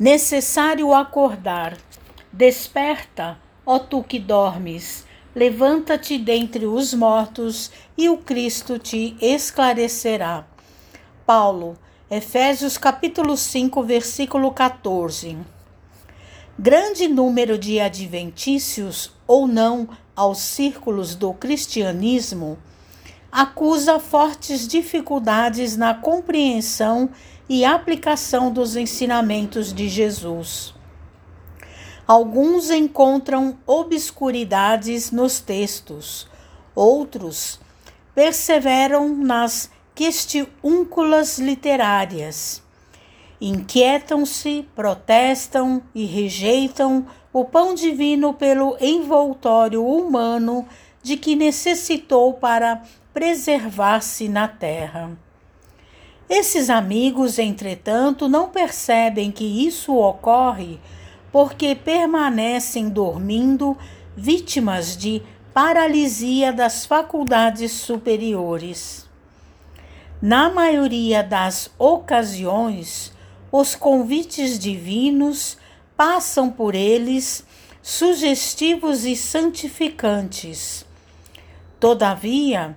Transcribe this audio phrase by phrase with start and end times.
[0.00, 1.76] Necessário acordar.
[2.32, 10.46] Desperta, ó tu que dormes, levanta-te dentre os mortos e o Cristo te esclarecerá.
[11.26, 11.76] Paulo,
[12.10, 15.36] Efésios capítulo 5, versículo 14.
[16.58, 19.86] Grande número de adventícios ou não
[20.16, 22.56] aos círculos do cristianismo
[23.30, 27.10] acusa fortes dificuldades na compreensão
[27.48, 30.74] e aplicação dos ensinamentos de Jesus.
[32.06, 36.26] Alguns encontram obscuridades nos textos,
[36.74, 37.60] outros
[38.14, 42.62] perseveram nas questiúnculas literárias.
[43.40, 50.66] Inquietam-se, protestam e rejeitam o pão divino pelo envoltório humano
[51.02, 52.82] de que necessitou para
[53.12, 55.10] preservar-se na terra.
[56.28, 60.78] Esses amigos, entretanto, não percebem que isso ocorre
[61.32, 63.76] porque permanecem dormindo,
[64.16, 65.22] vítimas de
[65.54, 69.08] paralisia das faculdades superiores.
[70.20, 73.12] Na maioria das ocasiões,
[73.50, 75.56] os convites divinos
[75.96, 77.44] passam por eles
[77.82, 80.84] sugestivos e santificantes.
[81.78, 82.76] Todavia,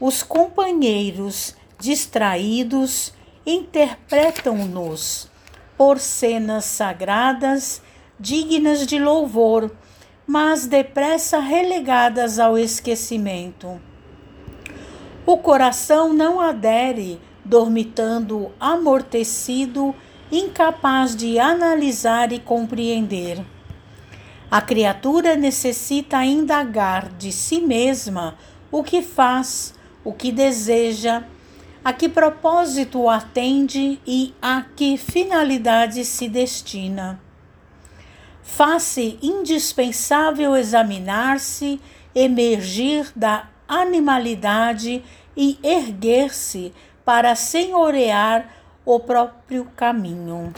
[0.00, 3.12] os companheiros distraídos,
[3.46, 5.30] interpretam-nos
[5.76, 7.80] por cenas sagradas
[8.18, 9.70] dignas de louvor,
[10.26, 13.80] mas depressa relegadas ao esquecimento.
[15.24, 19.94] O coração não adere, dormitando amortecido,
[20.30, 23.44] incapaz de analisar e compreender.
[24.50, 28.36] A criatura necessita indagar de si mesma
[28.70, 29.74] o que faz,
[30.08, 31.24] o que deseja,
[31.84, 37.20] a que propósito atende e a que finalidade se destina.
[38.42, 41.78] Faz-se indispensável examinar-se,
[42.14, 45.04] emergir da animalidade
[45.36, 46.72] e erguer-se
[47.04, 48.50] para senhorear
[48.86, 50.54] o próprio caminho.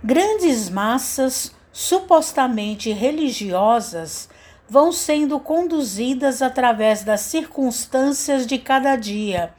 [0.00, 4.28] Grandes massas supostamente religiosas
[4.72, 9.52] vão sendo conduzidas através das circunstâncias de cada dia,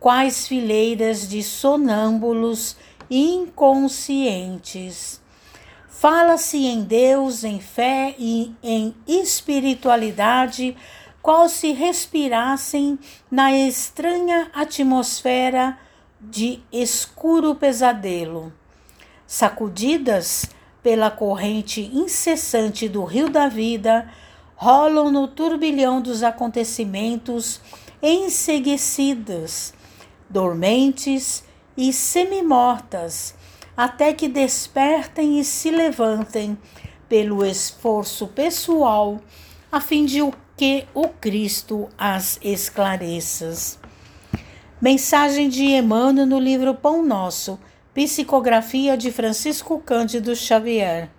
[0.00, 2.76] quais fileiras de sonâmbulos
[3.08, 5.20] inconscientes.
[5.88, 10.76] Fala-se em Deus, em fé e em espiritualidade,
[11.22, 12.98] qual se respirassem
[13.30, 15.78] na estranha atmosfera
[16.20, 18.52] de escuro pesadelo.
[19.24, 20.46] Sacudidas
[20.82, 24.10] pela corrente incessante do rio da vida,
[24.62, 27.60] rolam no turbilhão dos acontecimentos
[28.00, 29.74] enseguecidas,
[30.30, 31.42] dormentes
[31.76, 33.34] e semimortas,
[33.76, 36.56] até que despertem e se levantem
[37.08, 39.20] pelo esforço pessoal,
[39.70, 40.20] a fim de
[40.56, 43.80] que o Cristo as esclareça.
[44.80, 47.58] Mensagem de Emmanuel no livro Pão Nosso,
[47.92, 51.10] psicografia de Francisco Cândido Xavier.